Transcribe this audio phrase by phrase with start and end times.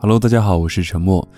[0.00, 1.28] Hello，大家好，我是陈默。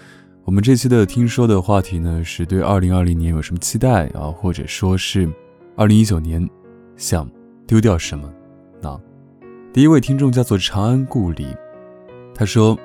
[0.44, 5.26] 我们这期的听说的话题呢，是对二零二零年有什么期待啊，或者说是
[5.78, 6.46] 二零一九年
[6.94, 7.26] 想
[7.66, 8.30] 丢掉什么？
[8.82, 9.00] 那
[9.72, 11.56] 第一位听众叫做长安故里，
[12.34, 12.78] 他说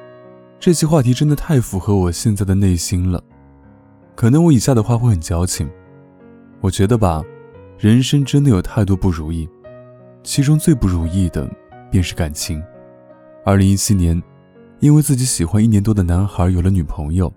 [0.62, 3.22] 这期话题真的太符合我现在的内心了。
[4.16, 5.70] 可能我以下的话会很矫情，
[6.62, 7.22] 我觉得吧，
[7.78, 9.46] 人生真的有太多不如意，
[10.24, 11.46] 其中最不如意的
[11.92, 12.64] 便是感情。
[13.44, 14.24] 二零一七年。
[14.86, 17.34] 因为自己喜欢一年多的男孩有了女朋友，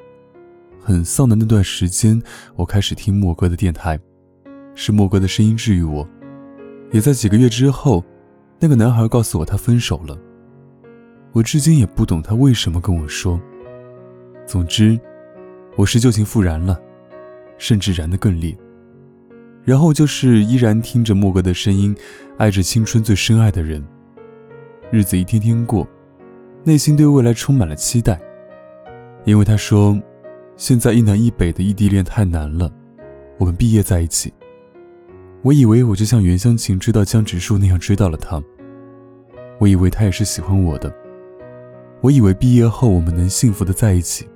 [0.82, 2.22] 很丧的那段时间，
[2.56, 3.98] 我开始听莫哥的电台，
[4.74, 6.06] 是莫哥的声音治愈我。
[6.92, 8.04] 也在几个月之后，
[8.60, 10.14] 那个男孩告诉我他分手了。
[11.32, 13.40] 我至今也不懂他为什么跟我说。
[14.44, 15.00] 总之，
[15.74, 16.78] 我是旧情复燃了，
[17.56, 18.54] 甚至燃得更烈。
[19.64, 21.96] 然后就是依然听着莫哥的声音，
[22.36, 23.82] 爱着青春最深爱的人。
[24.90, 25.88] 日子一天天过。
[26.64, 28.20] 内心对未来充满了期待，
[29.24, 29.98] 因为他说，
[30.56, 32.70] 现在一南一北的异地恋太难了。
[33.38, 34.32] 我们毕业在一起，
[35.42, 38.42] 我以为我就像袁湘琴追到江直树那样追到了他。
[39.58, 40.92] 我以为他也是喜欢我的，
[42.00, 44.28] 我以为毕业后我们能幸福的在一起。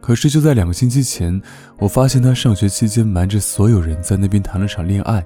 [0.00, 1.40] 可是就在两个星期前，
[1.78, 5.24] 我发现他上学期间瞒着所有人在那边谈了场恋爱。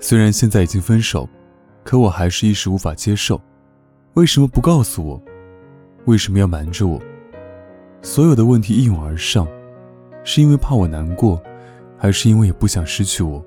[0.00, 1.28] 虽然现在已经分手，
[1.84, 3.40] 可我还是一时无法接受。
[4.14, 5.22] 为什么不告诉我？
[6.06, 7.00] 为什么要瞒着我？
[8.02, 9.46] 所有的问题一涌而上，
[10.24, 11.40] 是因为怕我难过，
[11.96, 13.44] 还是因为也不想失去我？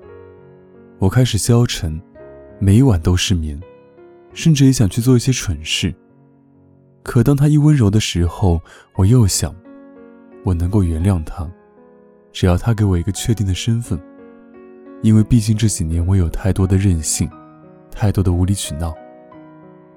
[0.98, 2.00] 我开始消沉，
[2.58, 3.60] 每晚都失眠，
[4.32, 5.94] 甚至也想去做一些蠢事。
[7.02, 8.58] 可当他一温柔的时候，
[8.94, 9.54] 我又想，
[10.44, 11.46] 我能够原谅他，
[12.32, 14.00] 只要他给我一个确定的身份。
[15.02, 17.28] 因为毕竟这几年我有太多的任性，
[17.90, 18.94] 太多的无理取闹。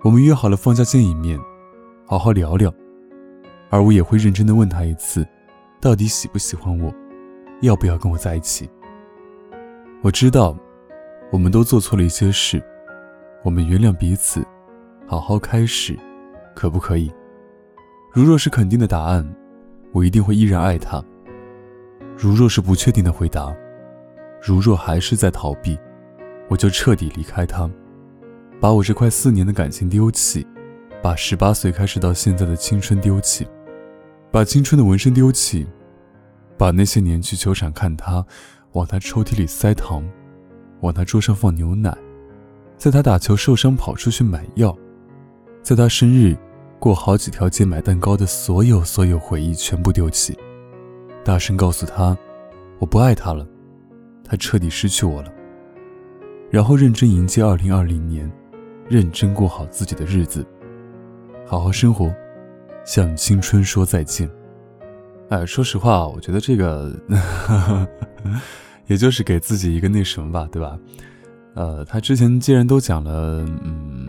[0.03, 1.40] 我们约好了放假见一面，
[2.06, 2.72] 好好聊聊，
[3.72, 5.28] 而我也会认真的问他一次，
[5.81, 6.94] 到底喜不喜欢我，
[7.62, 8.70] 要不要跟我在一起。
[10.03, 10.56] 我知道，
[11.31, 12.63] 我们都做错了一些事，
[13.44, 14.46] 我们原谅彼此，
[15.08, 15.97] 好好开始，
[16.53, 17.12] 可不可以？
[18.14, 19.28] 如若是肯定的答案，
[19.91, 21.03] 我一定会依然爱他；
[22.16, 23.53] 如若是不确定的回答，
[24.40, 25.78] 如若还是在逃避，
[26.50, 27.68] 我就彻底离开他。
[28.59, 30.45] 把我这快四年的感情丢弃，
[31.01, 33.47] 把十八岁开始到现在的青春丢弃，
[34.31, 35.68] 把青春的纹身丢弃，
[36.57, 38.25] 把那些年去球场看他，
[38.72, 40.03] 往他抽屉里塞糖，
[40.81, 41.96] 往他桌上放牛奶，
[42.78, 44.75] 在他打球受伤跑出去买药，
[45.62, 46.35] 在他生日
[46.79, 50.35] 过好几条街买蛋糕的所有所有回忆全部丢弃，
[51.23, 52.17] 大声告诉他，
[52.79, 53.47] 我不爱他了，
[54.23, 55.31] 他彻底失去我了，
[56.50, 58.28] 然后认真迎接二零二零年。
[58.90, 60.46] 认真过好自己的日子，
[61.46, 62.09] 好好生活，
[62.86, 64.30] 向青春说再见。
[65.28, 66.97] 哎，说实话，我觉得这个，
[68.88, 70.80] 也就是给自己一个那什么吧，对吧？
[71.53, 74.08] 呃，他之前既然都讲了，嗯，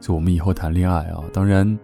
[0.00, 1.76] 就我们以后谈恋爱啊，当然，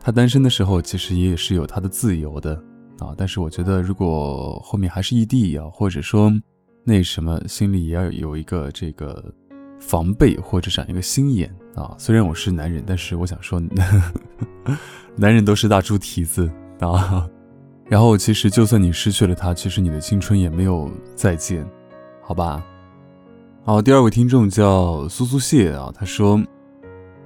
[0.00, 2.54] 他单身的时候其实也是有他的自由的
[2.98, 3.14] 啊。
[3.16, 6.32] 但是我觉得，如果后面还是异地啊，或者说
[6.82, 9.32] 那什么，心里也要有一个这个。
[9.84, 11.92] 防备或者长一个心眼啊！
[11.98, 13.60] 虽然我是男人，但是我想说，
[15.16, 16.48] 男人都是大猪蹄子
[16.80, 17.28] 啊。
[17.88, 21.68] 然后其实就算你失去了他，其实你的青春也没有再见，
[22.22, 22.64] 好吧？
[23.64, 26.40] 好，第二位听众叫苏苏蟹啊，他说：“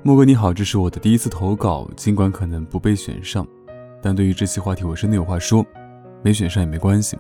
[0.03, 3.47] 莫哥你好，这是我的第一次投稿，尽管可能不被选上，
[4.03, 5.65] 但对于这期话题我真的有话说，
[6.23, 7.17] 没选上也没关系。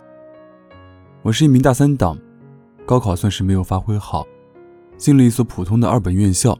[1.22, 2.18] 我是一名大三党，
[2.84, 4.26] 高考算是没有发挥好。”
[4.96, 6.58] 进了一所普通的二本院校，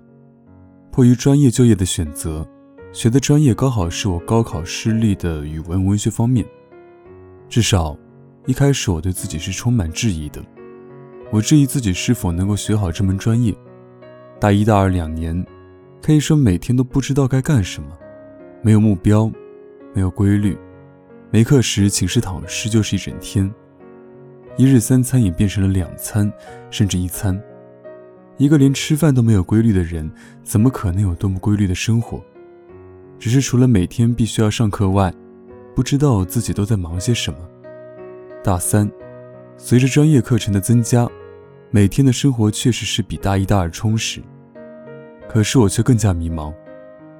[0.90, 2.46] 迫于专业就业的选择，
[2.92, 6.44] 学的专业刚好是我高考失利的语文文学方面。
[7.48, 7.96] 至少，
[8.46, 10.42] 一开始我对自己是充满质疑的。
[11.30, 13.54] 我质疑自己是否能够学好这门专业。
[14.38, 15.44] 大一、大二两年，
[16.02, 17.88] 可以说每天都不知道该干什么，
[18.62, 19.30] 没有目标，
[19.94, 20.56] 没有规律。
[21.30, 23.52] 没课时，寝室躺尸就是一整天，
[24.56, 26.30] 一日三餐也变成了两餐，
[26.70, 27.42] 甚至一餐。
[28.38, 30.10] 一个连吃饭都没有规律的人，
[30.42, 32.22] 怎么可能有多么规律的生活？
[33.18, 35.12] 只是除了每天必须要上课外，
[35.74, 37.38] 不知道自己都在忙些什么。
[38.44, 38.90] 大三，
[39.56, 41.08] 随着专业课程的增加，
[41.70, 44.22] 每天的生活确实是比大一、大二充实。
[45.28, 46.52] 可是我却更加迷茫，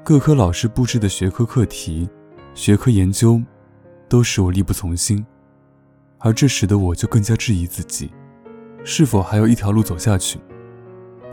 [0.04, 2.08] 各科老师布置的学科课题、
[2.54, 3.40] 学科研究，
[4.06, 5.24] 都使我力不从心，
[6.19, 8.10] 而这使得我就更加质疑自己，
[8.84, 10.38] 是否还有一条路走下去。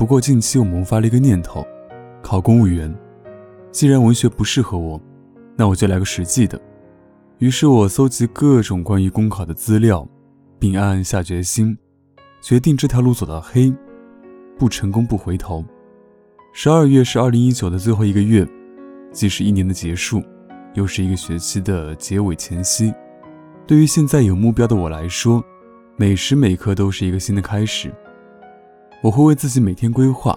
[0.03, 1.65] 不过近期我萌发了一个念头，
[2.21, 2.94] 考公务员。
[3.71, 5.01] 既然文学不适合我，
[5.55, 6.59] 那我就来个实际的。
[7.38, 10.05] 于是我搜集各种关于公考的资料，
[10.59, 11.77] 并暗暗下决心，
[12.41, 13.73] 决定这条路走到黑，
[14.59, 15.63] 不成功不回头。
[16.51, 18.45] 十二月是二零一九的最后一个月，
[19.13, 20.21] 既是一年的结束，
[20.73, 22.94] 又是一个学期的结尾前夕。
[23.65, 25.41] 对于现在有目标的我来说，
[25.95, 27.89] 每时每刻都是一个新的开始。
[29.03, 30.33] 我会为自己每天规划，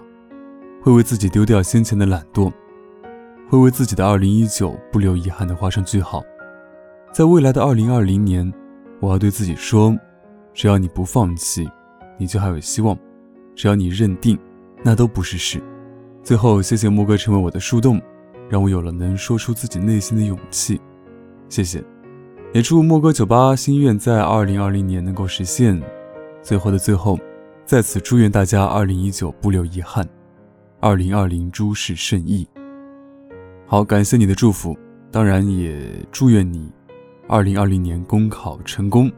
[0.82, 2.52] 会为自己丢掉先前的懒惰，
[3.48, 6.20] 会为自己的二零一九不留遗憾的画上句号。
[7.12, 8.52] 在未来的二零二零年，
[8.98, 9.96] 我要对自己说：
[10.52, 11.70] 只要你不放弃，
[12.18, 12.96] 你就还有希望；
[13.54, 14.36] 只要你认定，
[14.82, 15.62] 那都不是事。
[16.24, 18.02] 最后，谢谢莫哥成为我的树洞，
[18.48, 20.80] 让我有了能说出自己内心的勇气。
[21.48, 21.84] 谢谢，
[22.52, 25.80] 也祝莫哥酒吧心愿在二零二零年能够实现。
[26.42, 27.16] 最后的最后，
[27.66, 30.08] 在此祝愿大家二零一九不留遗憾，
[30.78, 32.46] 二零二零诸事顺意。
[33.66, 34.78] 好，感谢你的祝福，
[35.10, 35.76] 当然也
[36.12, 36.70] 祝愿你
[37.26, 39.10] 二零二零年公考成功。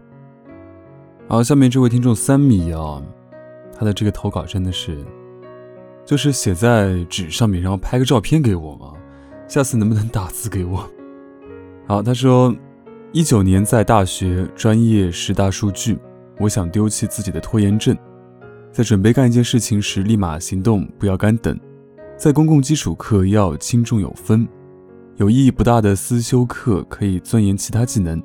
[1.29, 3.03] 好，下面这位听众三米啊，
[3.79, 4.97] 他的这个投稿真的是。
[6.07, 8.95] 就是写在纸上面，然后拍个照片给我嘛。
[9.47, 10.89] 下次能不能打字给我？
[11.87, 12.57] 好，他说，
[13.13, 15.99] 一九年在大学专业是大数据，
[16.39, 17.95] 我想丢弃自己的拖延症，
[18.73, 21.59] 在准备干一件事情时立马行动，不要干等。
[22.17, 24.47] 在公共基础课要轻重有分，
[25.17, 28.23] 有意义不大的思修课可以钻研其他技能。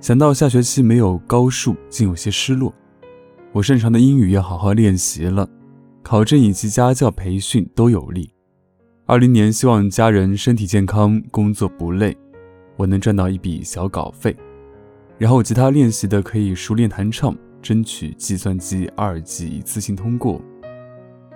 [0.00, 2.74] 想到下学期没有高数，竟有些失落。
[3.52, 5.48] 我擅长的英语要好好练习了。
[6.02, 8.32] 考证以及家教培训都有利。
[9.06, 12.16] 二零年希望家人身体健康，工作不累，
[12.76, 14.34] 我能赚到一笔小稿费。
[15.18, 20.40] 然后吉他练习的可以熟练弹唱，争取计算机二级一次性通过。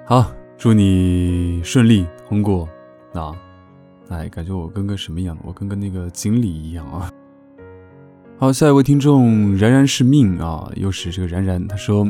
[0.05, 2.69] 好，祝你顺利通过。
[3.13, 3.35] 那，
[4.09, 5.37] 哎，感觉我跟个什么一样？
[5.43, 7.11] 我跟个那个经理一样啊。
[8.39, 12.07] 好，下一位听众然然是命啊，又是这个然然，他说。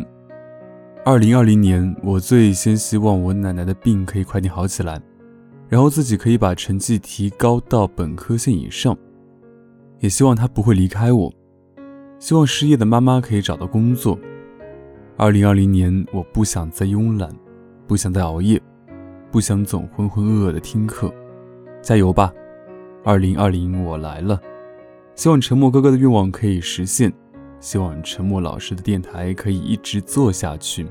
[1.06, 4.98] 二零二零年，我最先希望我奶奶的病可以快点好起来，
[5.68, 8.96] 然后自己可以把成绩提高到本科线以上，
[10.00, 11.30] 也希望她不会离开我，
[12.18, 14.18] 希望失业的妈妈可以找到工作。
[15.16, 17.30] 二零二零年，我不想再慵懒，
[17.86, 18.60] 不想再熬夜，
[19.30, 21.12] 不想总浑浑噩噩的听课，
[21.82, 22.32] 加油吧！
[23.04, 24.40] 二零二零，我来了，
[25.14, 27.12] 希望沉默哥哥的愿望可以实现。
[27.60, 30.86] 希望沉默老师的电台可以一直做下去，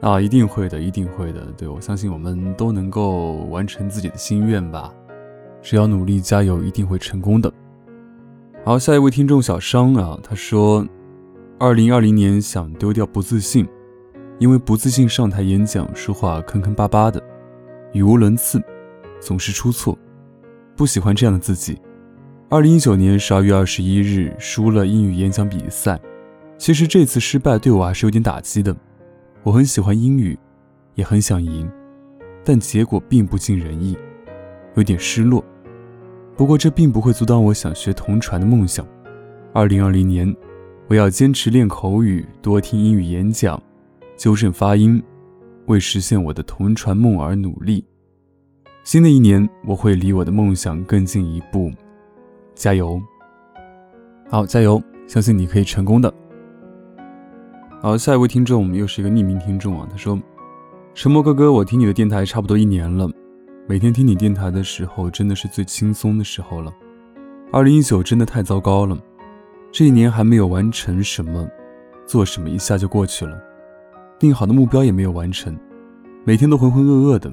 [0.00, 1.46] 啊，一定会的，一定会的。
[1.56, 4.92] 对我相信我们都能够完成自己的心愿吧，
[5.62, 7.50] 只要努力加油，一定会成功的。
[8.68, 10.86] 好，下一位听众小商啊，他说，
[11.58, 13.66] 二零二零年想丢掉不自信，
[14.38, 17.18] 因为不自信上台演讲说话坑坑巴巴的，
[17.94, 18.62] 语无伦次，
[19.20, 19.98] 总是出错，
[20.76, 21.80] 不喜欢这样的自己。
[22.50, 25.98] 二零一九年十二月二十一日输了英语演讲比赛，
[26.58, 28.76] 其实这次失败对我还是有点打击的。
[29.44, 30.38] 我很喜欢英语，
[30.94, 31.66] 也很想赢，
[32.44, 33.96] 但结果并不尽人意，
[34.74, 35.42] 有点失落。
[36.38, 38.86] 不过这并不会阻挡我想学同传的梦想。
[39.52, 40.32] 二零二零年，
[40.86, 43.60] 我要坚持练口语，多听英语演讲，
[44.16, 45.02] 纠正发音，
[45.66, 47.84] 为实现我的同传梦而努力。
[48.84, 51.72] 新的一年，我会离我的梦想更进一步。
[52.54, 53.02] 加油！
[54.28, 54.80] 好，加油！
[55.08, 56.14] 相信你可以成功的。
[57.80, 59.88] 好，下一位听众，我们又是一个匿名听众啊。
[59.90, 60.16] 他说
[60.94, 63.10] ：“沉默哥哥，我听你的电台差不多一年了，
[63.70, 66.72] 每天听你电台的时候，真的是最轻松的时候了。
[67.52, 68.98] 二零一九真的太糟糕了，
[69.70, 71.46] 这一年还没有完成什么，
[72.06, 73.38] 做什么一下就过去了，
[74.18, 75.54] 定好的目标也没有完成，
[76.24, 77.30] 每天都浑浑噩噩的。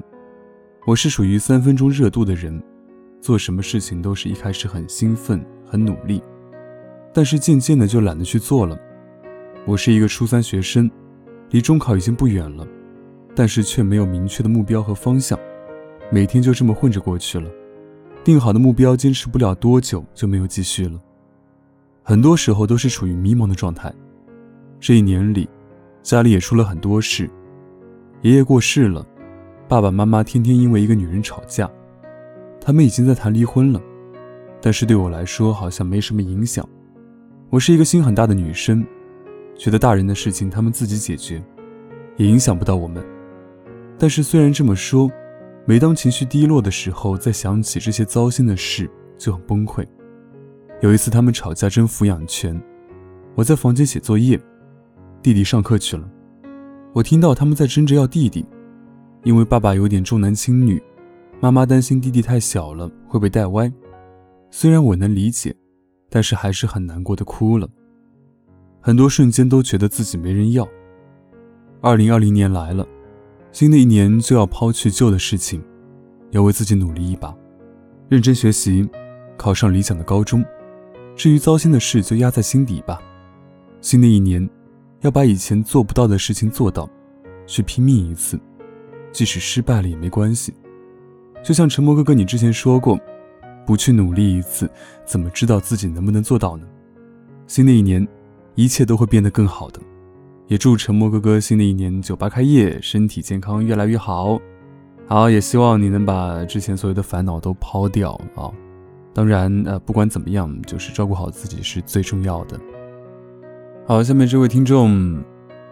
[0.84, 2.62] 我是属于三分钟热度的人。”
[3.18, 6.22] 做什么事情都是一开始很兴奋、很努力，
[7.14, 8.78] 但是渐渐的就懒得去做了。
[9.64, 10.88] 我是一个初三学生，
[11.48, 12.68] 离中考已经不远了，
[13.34, 15.36] 但是却没有明确的目标和方向，
[16.10, 17.50] 每天就这么混着过去了。
[18.22, 21.00] 定好的目标坚持不了多久就没有继续了，
[22.02, 23.92] 很多时候都是处于迷茫的状态。
[24.80, 25.48] 这一年里，
[26.02, 27.30] 家里也出了很多事，
[28.22, 29.06] 爷爷过世了，
[29.68, 31.70] 爸爸妈妈天天因为一个女人吵架。
[32.60, 33.80] 他们已经在谈离婚了，
[34.60, 36.68] 但是对我来说好像没什么影响。
[37.48, 38.84] 我是一个心很大的女生，
[39.56, 41.40] 觉得大人的事情他们自己解决，
[42.16, 43.04] 也影响不到我们。
[43.96, 45.08] 但是虽然这么说，
[45.68, 49.84] 每当情绪低落的时候，再想起这些糟心的事，就很崩溃。
[50.80, 52.58] 有一次他们吵架争抚养权，
[53.34, 54.40] 我在房间写作业，
[55.20, 56.08] 弟弟上课去了，
[56.92, 58.46] 我听到他们在争着要弟弟，
[59.24, 60.80] 因为爸爸有点重男轻女。
[61.40, 63.70] 妈妈担心弟弟太小了会被带歪，
[64.52, 65.52] 虽然我能理解，
[66.08, 67.68] 但是还是很难过的哭了。
[68.80, 70.66] 很多瞬间都觉得自己没人要。
[71.80, 72.86] 二零二零年来了，
[73.56, 75.64] 新的一年就要抛去旧的事情，
[76.30, 77.34] 要为自己努力一把，
[78.06, 78.86] 认真学习，
[79.38, 80.44] 考上理想的高中。
[81.16, 83.00] 至于糟心的事，就压在心底吧。
[83.80, 84.46] 新的一年，
[85.00, 86.86] 要把以前做不到的事情做到，
[87.46, 88.38] 去拼命一次，
[89.10, 90.52] 即使失败了也没关系。
[91.42, 93.00] 就像沉默哥哥，你之前说过，
[93.64, 94.70] 不去努力一次，
[95.06, 96.66] 怎么知道自己能不能做到呢？
[97.46, 98.06] 新的一年，
[98.54, 99.80] 一切都会变得更好的。
[100.48, 104.38] 也祝沉默哥哥新的一年酒吧开业，身体健康越来越好。
[105.08, 108.50] 好，也希望你能把之前所有的烦恼都抛掉啊！
[109.12, 112.58] 当然，呃，不管怎么样，就是照顾好自己是最重要的。
[113.86, 115.22] 好，下面这位听众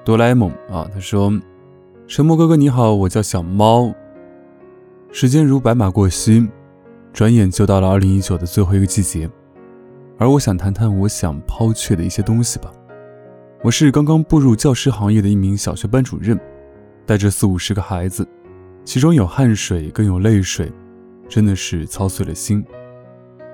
[0.04, 1.32] 哆啦 A 梦啊，他说
[2.08, 3.92] ：“沉默哥哥你好，我叫小猫。
[5.12, 6.48] 时间如白马过隙，
[7.12, 9.30] 转眼就到了二零一九的最后一个季节，
[10.18, 12.72] 而我想谈谈我想抛却的一些东西吧。
[13.64, 16.38] 我是刚刚步入教师行业的一名小学班主任，
[17.06, 18.28] 带着四五十个孩子，
[18.84, 20.70] 其中有汗水，更有泪水，
[21.30, 22.62] 真的是操碎了心。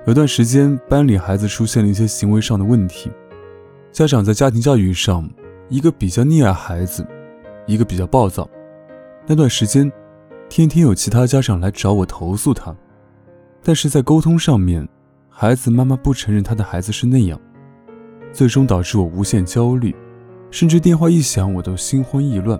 [0.05, 3.09] 有段时间，班里孩子出现了一些行为上的问题。”
[3.93, 5.29] 家长在家庭教育上，
[5.69, 7.07] 一个比较溺爱孩子，
[7.65, 8.49] 一个比较暴躁。
[9.25, 9.89] 那段时间，
[10.49, 12.75] 天天有其他家长来找我投诉他，
[13.63, 14.85] 但是在沟通上面，
[15.29, 17.39] 孩子妈妈不承认他的孩子是那样，
[18.31, 19.95] 最终导致我无限焦虑，
[20.49, 22.59] 甚至电话一响我都心慌意乱，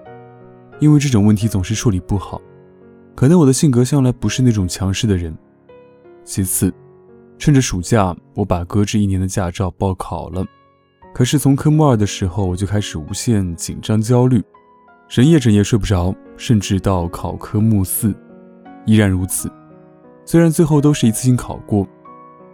[0.80, 2.42] 因为这种问题总是处理不好。
[3.16, 5.36] 可能我的性格向来不是那种强势的人。
[6.24, 6.74] 其次，
[7.38, 10.46] 趁着暑假，我把搁置一年的驾照报考了。
[11.14, 14.42] 可是从科目二的时候，我就开始无限紧张焦虑，
[15.10, 18.14] 整夜整夜睡不着，甚至到考科目四，
[18.86, 19.52] 依然如此。
[20.26, 21.86] 虽然最后都是一次性考过，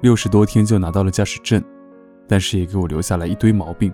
[0.02, 1.64] 六十多天就拿到了驾驶证，
[2.28, 3.94] 但是也给我留下来一堆毛病。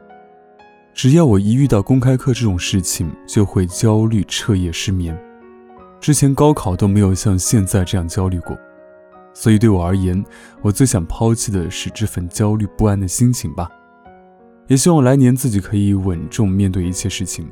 [0.94, 5.18] 只要我一遇到公开课这种事情，就会焦虑彻夜失眠。
[6.00, 8.58] 之前高考都没有像现在这样焦虑过，
[9.34, 10.24] 所以对我而言，
[10.62, 13.70] 我最想抛弃的是这份焦虑不安的心情吧。
[14.68, 17.50] 也希望来年自己可以稳重面对一切事情。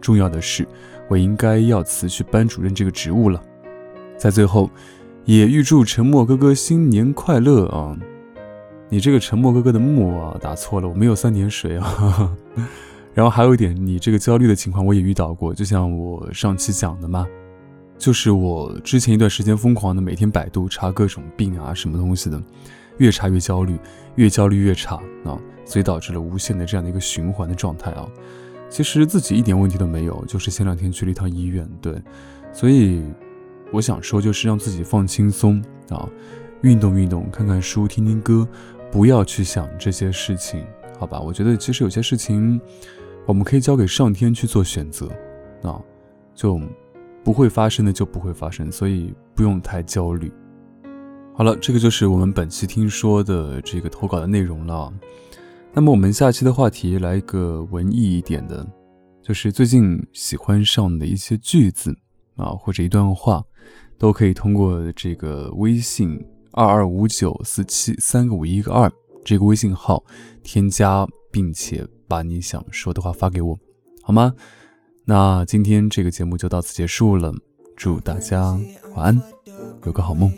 [0.00, 0.66] 重要的是，
[1.08, 3.40] 我应该要辞去班主任这个职务了。
[4.18, 4.68] 在最后，
[5.24, 7.96] 也预祝沉默哥哥新年快乐啊！
[8.92, 12.36] 你这个沉默哥哥的默啊打错了，我没有三点水啊。
[13.14, 17.26] 然后还有一点，你这个焦虑的情况我也遇到过，就像我上期讲的嘛，
[17.96, 22.38] 就是我之前一段时间疯狂的每天百度查各种病啊什么东西的，
[22.98, 23.78] 越查越焦虑，
[24.16, 25.40] 越焦虑越差啊。
[25.64, 28.06] 所以导致了无限的这样的一个循环的状态啊，
[28.68, 31.94] 其实自己一点问题都没有，就是前两天去了一趟医院，对，
[32.52, 33.02] 所以
[33.70, 36.06] 我想说就是让自己放轻松啊，
[36.60, 38.46] 运动运动，看看书，听听歌，
[38.92, 40.62] 不要去想这些事情，
[40.98, 41.18] 好吧？
[41.18, 42.60] 我觉得其实有些事情
[43.26, 45.08] 我们可以交给上天去做选择
[45.62, 45.80] 啊，
[46.34, 46.60] 就
[47.24, 50.30] 不会发生的就不会发生，所以不用太焦虑。
[51.34, 54.92] 好了，这个就是我们本期听说的这个投稿的内容了。
[55.72, 58.66] 那么我们下期的话题来一个文艺一点的，
[59.22, 61.96] 就是最近喜欢上的一些句子
[62.36, 63.42] 啊，或者一段话，
[63.96, 68.92] 都可以通过这个微信二二五九四七三个五一个二
[69.24, 70.04] 这个微信号
[70.42, 73.58] 添加，并且把你想说的话发给我，
[74.02, 74.34] 好吗？
[75.04, 77.32] 那今天这个节目就到此结束了，
[77.74, 78.58] 祝大家
[78.94, 79.22] 晚安，
[79.84, 80.30] 有个好梦。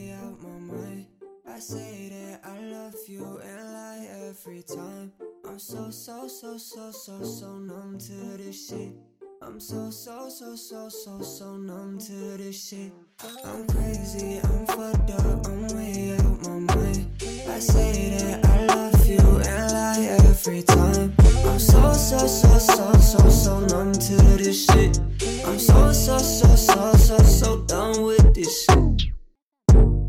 [5.47, 8.93] I'm so, so, so, so, so, so numb to this shit.
[9.41, 12.91] I'm so, so, so, so, so, so numb to this shit.
[13.23, 17.09] I'm crazy, I'm fucked up, I'm way out my mind.
[17.49, 21.15] I say that I love you and lie every time.
[21.47, 24.99] I'm so, so, so, so, so, so numb to this shit.
[25.47, 29.03] I'm so, so, so, so, so, so done with this shit.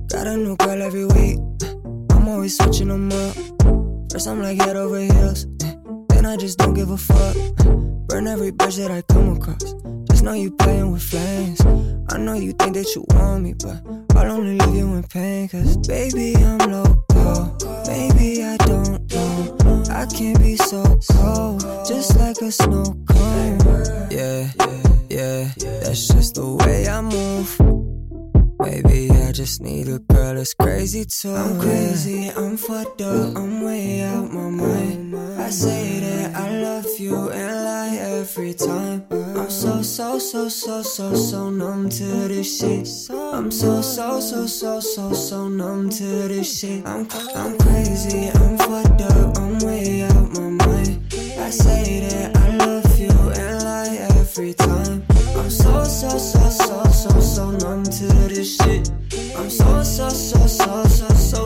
[0.10, 1.40] Got a new girl every week.
[2.10, 3.36] I'm always switching them up.
[4.12, 5.46] First I'm like head over heels,
[6.10, 7.36] then I just don't give a fuck.
[8.08, 9.76] Burn every bridge that I come across.
[10.16, 11.60] Just know you playing with flames.
[12.10, 13.82] I know you think that you want me, but
[14.16, 15.50] I'll only leave you in pain.
[15.50, 17.58] Cause baby, I'm loco.
[17.86, 19.84] Maybe I don't know.
[19.90, 23.60] I can't be so cold, just like a snow cone.
[24.10, 24.50] Yeah,
[25.10, 25.52] yeah,
[25.84, 27.60] that's just the way I move.
[28.62, 31.36] Maybe I just need a girl that's crazy too.
[31.36, 35.14] I'm crazy, I'm fucked up, I'm way out my mind.
[35.42, 39.15] I say that I love you and lie every time.
[39.46, 42.90] I'm so, so, so, so, so, so numb to this shit.
[43.12, 46.84] I'm so, so, so, so, so, so numb to this shit.
[46.84, 51.14] I'm, I'm crazy, I'm fucked up, I'm way out my mind.
[51.38, 55.06] I say that I love you and lie every time.
[55.38, 58.90] I'm so, so, so, so, so, so numb to this shit.
[59.38, 61.45] I'm so, so, so, so, so, so